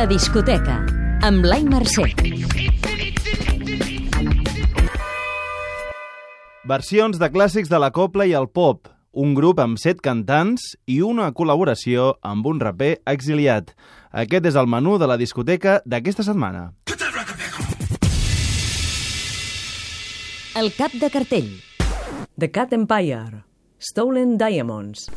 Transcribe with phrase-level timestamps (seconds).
[0.00, 0.78] La discoteca,
[1.28, 2.06] amb Blai Mercè.
[6.64, 11.02] Versions de clàssics de la copla i el pop, un grup amb set cantants i
[11.04, 13.74] una col·laboració amb un raper exiliat.
[14.24, 16.70] Aquest és el menú de la discoteca d'aquesta setmana.
[20.56, 21.58] El cap de cartell.
[22.40, 23.44] The Cat Empire.
[23.76, 25.10] Stolen Diamonds.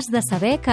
[0.00, 0.72] Has de saber que...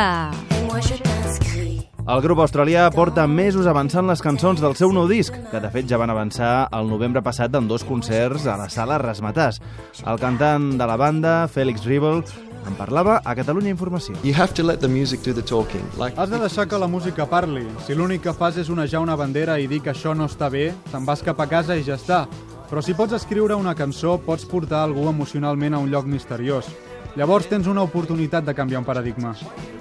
[2.08, 5.90] El grup australià porta mesos avançant les cançons del seu nou disc, que de fet
[5.92, 9.60] ja van avançar el novembre passat en dos concerts a la sala Rasmatàs.
[10.08, 12.24] El cantant de la banda, Félix Riebel,
[12.72, 14.16] en parlava a Catalunya Informació.
[14.24, 15.84] You have to let the music do the talking.
[16.00, 17.68] Like Has de deixar que la música parli.
[17.84, 20.70] Si l'únic que fas és onejar una bandera i dir que això no està bé,
[20.94, 22.30] te'n vas cap a casa i ja està.
[22.72, 26.72] Però si pots escriure una cançó, pots portar algú emocionalment a un lloc misteriós.
[27.16, 29.36] Llavors tens una oportunitat de canviar un paradigma.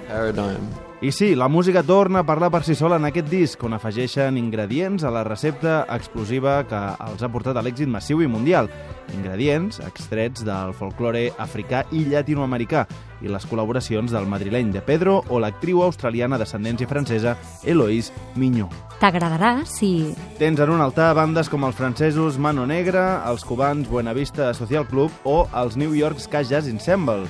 [0.07, 0.87] Paradigm.
[0.99, 4.33] I sí, la música torna a parlar per si sola en aquest disc, on afegeixen
[4.39, 8.65] ingredients a la recepta explosiva que els ha portat a l'èxit massiu i mundial.
[9.13, 12.87] Ingredients extrets del folklore africà i llatinoamericà
[13.21, 18.73] i les col·laboracions del madrileny de Pedro o l'actriu australiana d'ascendència francesa Eloise Mignot.
[18.97, 20.15] T'agradarà si...
[20.41, 25.13] Tens en un altar bandes com els francesos Mano Negra, els cubans Buenavista Social Club
[25.29, 27.29] o els New York Ska Jazz Ensemble.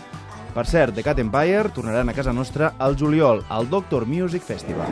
[0.57, 4.89] Per cert, The Cat Empire tornaran a casa nostra al juliol, al Doctor Music Festival.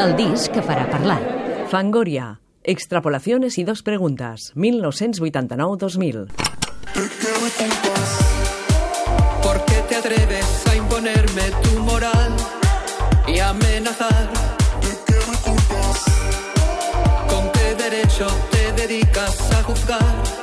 [0.00, 1.20] El disc que farà parlar.
[1.68, 2.40] Fangoria.
[2.64, 4.54] Extrapolaciones y dos preguntas.
[4.56, 6.28] 1989-2000.
[9.42, 12.32] ¿Por qué te atreves a imponerme tu moral
[13.28, 14.26] y amenazar?
[17.28, 20.40] ¿Con qué derecho te dedicas a juzgar?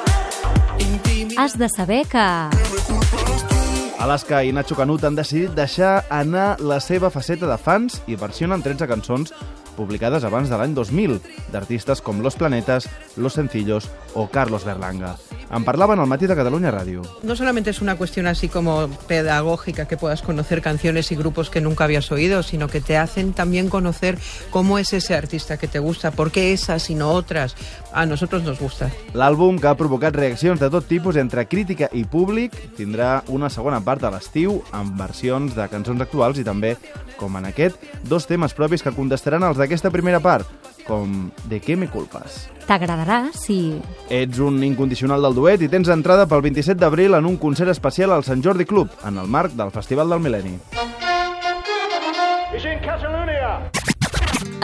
[1.39, 3.56] Has de saber que...
[3.97, 8.61] Alaska i Nacho Canut han decidit deixar anar la seva faceta de fans i versionen
[8.61, 9.33] 13 cançons
[9.77, 11.17] publicades abans de l'any 2000,
[11.53, 15.15] d'artistes com Los Planetas, Los Sencillos o Carlos Berlanga.
[15.49, 17.03] En parlaven al matí de Catalunya Ràdio.
[17.23, 21.61] No solamente es una cuestión así como pedagógica, que puedas conocer canciones y grupos que
[21.61, 24.17] nunca habías oído, sino que te hacen también conocer
[24.49, 27.55] cómo es ese artista que te gusta, por qué esas y no otras.
[27.93, 28.91] A nosotros nos gusta.
[29.13, 33.79] L'àlbum, que ha provocat reaccions de tot tipus entre crítica i públic, tindrà una segona
[33.79, 36.75] part a l'estiu amb versions de cançons actuals i també,
[37.17, 40.45] com en aquest, dos temes propis que contestaran els d'aquesta primera part,
[40.87, 42.47] com De què me culpes?
[42.67, 43.77] T'agradarà si...
[44.11, 48.11] Ets un incondicional del duet i tens entrada pel 27 d'abril en un concert especial
[48.15, 50.57] al Sant Jordi Club, en el marc del Festival del Mil·lenni.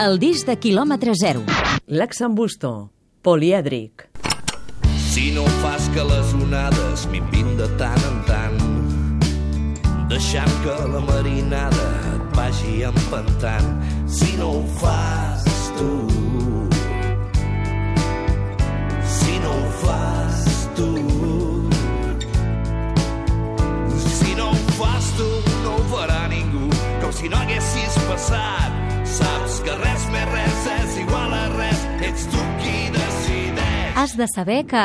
[0.04, 1.44] El disc de quilòmetre zero.
[1.86, 2.90] Laxambusto.
[3.22, 4.08] Polièdric.
[5.14, 8.58] Si no fas que les onades minvin de tant en tant,
[10.10, 13.70] deixant que la marinada et vagi empantant.
[14.10, 15.46] Si no ho fas
[15.78, 15.92] tu,
[28.14, 28.82] passat.
[29.14, 33.94] Saps que res més res és igual a res, ets tu qui decideix.
[33.98, 34.84] Has de saber que...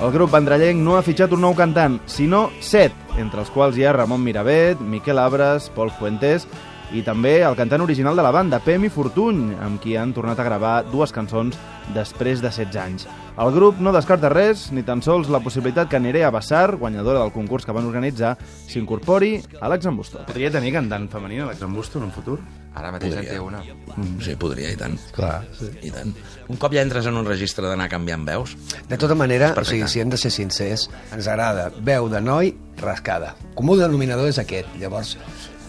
[0.00, 3.84] El grup vendrellenc no ha fitxat un nou cantant, sinó set, entre els quals hi
[3.84, 6.46] ha Ramon Miravet, Miquel Abres, Pol Fuentes
[6.92, 10.46] i també el cantant original de la banda, Pemi Fortuny, amb qui han tornat a
[10.46, 11.58] gravar dues cançons
[11.94, 13.06] després de 16 anys.
[13.40, 17.32] El grup no descarta res, ni tan sols la possibilitat que Nerea Bassar, guanyadora del
[17.32, 18.34] concurs que van organitzar,
[18.68, 20.26] s'incorpori a l'Axambusto.
[20.28, 22.36] Podria tenir cantant femenina l'Axambusto en un futur?
[22.76, 23.62] Ara mateix en té una.
[23.96, 24.18] Mm.
[24.22, 24.98] Sí, podria, i tant.
[25.14, 25.70] Clar, sí.
[25.88, 26.12] I tant.
[26.50, 28.54] Un cop ja entres en un registre d'anar canviant veus...
[28.90, 32.52] De tota manera, o sigui, si hem de ser sincers, ens agrada veu de noi
[32.82, 33.34] rascada.
[33.58, 34.70] Comú denominador és aquest.
[34.82, 35.16] Llavors,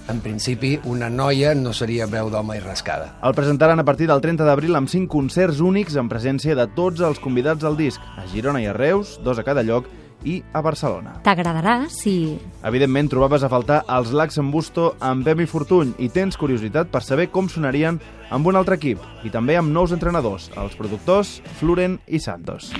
[0.09, 3.13] en principi, una noia no seria veu d'home i rascada.
[3.23, 7.01] El presentaran a partir del 30 d'abril amb 5 concerts únics en presència de tots
[7.05, 9.89] els convidats del disc, a Girona i a Reus, dos a cada lloc,
[10.23, 11.15] i a Barcelona.
[11.25, 12.37] T'agradarà si...
[12.67, 17.03] Evidentment, trobaves a faltar els Lacs en Busto amb Pemi Fortuny i tens curiositat per
[17.05, 17.99] saber com sonarien
[18.29, 22.71] amb un altre equip i també amb nous entrenadors, els productors Floren i Santos.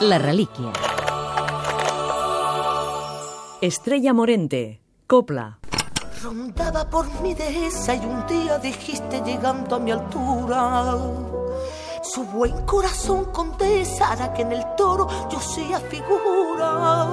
[0.00, 0.70] La relíquia.
[3.60, 4.87] Estrella Morente.
[5.08, 5.58] Copla.
[6.22, 10.98] Rondaba por mi dehesa y un día dijiste llegando a mi altura.
[12.02, 17.06] Su buen corazón contestará que en el toro yo sea figura.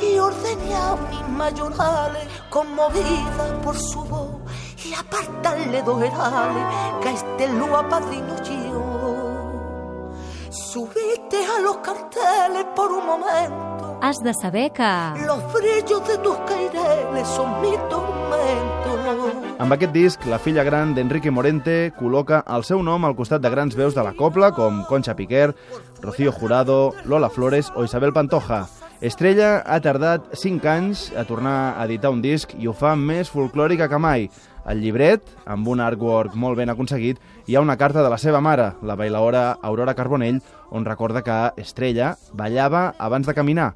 [0.00, 4.36] Y ordené a mis mayorales, conmovida por su voz,
[4.84, 6.64] y apartarle dos herales,
[7.02, 10.12] que a este lo apadrino yo.
[10.50, 13.73] Subiste a los carteles por un momento.
[14.04, 14.82] Has de saber que...
[15.26, 19.54] Los brillos de tus caireles son mi tormento.
[19.58, 23.48] Amb aquest disc, la filla gran d'Enrique Morente col·loca el seu nom al costat de
[23.48, 25.54] grans veus de la copla com Concha Piquer,
[26.02, 28.66] Rocío Jurado, Lola Flores o Isabel Pantoja.
[29.00, 33.32] Estrella ha tardat 5 anys a tornar a editar un disc i ho fa més
[33.32, 34.28] folclòrica que mai.
[34.68, 38.44] Al llibret, amb un artwork molt ben aconseguit, hi ha una carta de la seva
[38.44, 43.72] mare, la bailaora Aurora Carbonell, on recorda que Estrella ballava abans de caminar.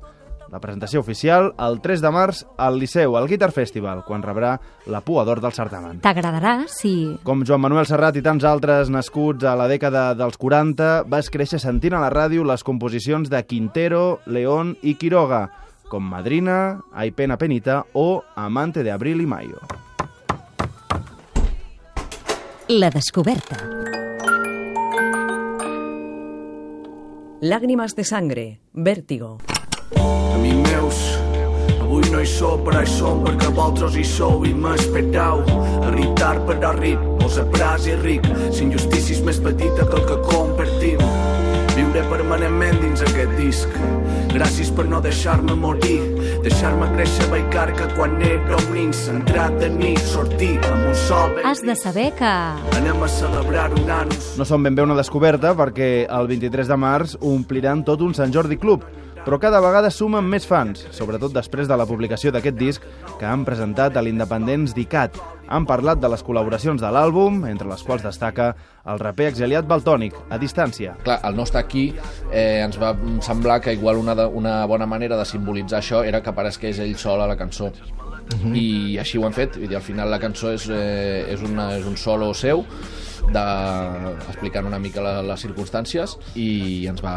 [0.49, 4.55] La presentació oficial el 3 de març al Liceu, al Guitar Festival, quan rebrà
[4.89, 6.01] la Pua d'Or del certamen.
[6.05, 6.95] T'agradarà si...
[7.27, 11.61] Com Joan Manuel Serrat i tants altres nascuts a la dècada dels 40, vas créixer
[11.61, 15.49] sentint a la ràdio les composicions de Quintero, León i Quiroga,
[15.89, 19.61] com Madrina, Ay Pena Penita o Amante de Abril y Mayo.
[22.69, 23.57] La descoberta.
[27.41, 29.39] Lágrimas de sangre, vértigo.
[29.97, 30.99] Amics meus,
[31.81, 35.43] avui no hi sou, però hi som perquè vosaltres hi sou i m'esperau.
[35.89, 40.21] Irritar però ric, vos apràs i ric, si injustícia és més petita que el que
[40.29, 41.03] compartim.
[41.79, 43.77] Viure permanentment dins aquest disc.
[44.35, 45.99] Gràcies per no deixar-me morir,
[46.45, 51.33] deixar-me créixer baicar que quan era un nin centrat de nit sortir amb un sol
[51.37, 52.33] ben Has de saber que...
[52.77, 54.35] Anem a celebrar un anus.
[54.39, 58.35] No són ben bé una descoberta perquè el 23 de març ompliran tot un Sant
[58.35, 58.85] Jordi Club,
[59.29, 62.85] però cada vegada sumen més fans, sobretot després de la publicació d'aquest disc
[63.21, 65.19] que han presentat a l'Independents d'ICAT.
[65.53, 68.55] Han parlat de les col·laboracions de l'àlbum, entre les quals destaca
[68.89, 70.95] el raper exiliat Baltònic, a distància.
[71.05, 71.91] Clar, el no estar aquí
[72.33, 76.23] eh, ens va semblar que igual una, de, una bona manera de simbolitzar això era
[76.25, 77.69] que aparegués ell sol a la cançó.
[78.33, 78.57] Mhm.
[78.57, 81.85] I així ho han fet, dir, al final la cançó és, eh, és, una, és
[81.85, 82.65] un solo seu,
[83.33, 83.45] de,
[84.29, 87.15] explicant una mica la, les circumstàncies i ens va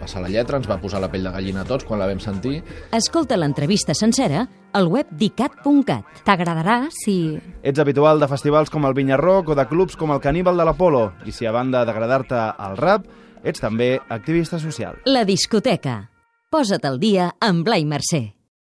[0.00, 2.20] passar la lletra, ens va posar la pell de gallina a tots quan la vam
[2.22, 2.60] sentir
[2.94, 6.22] Escolta l'entrevista sencera al web dicat.cat.
[6.26, 7.38] T'agradarà si...
[7.62, 11.04] Ets habitual de festivals com el Vinyarroc o de clubs com el Caníbal de l'Apolo,
[11.24, 13.06] i si a banda d'agradar-te el rap,
[13.44, 14.98] ets també activista social.
[15.06, 16.00] La discoteca.
[16.50, 18.24] Posa't al dia amb Blai Mercè.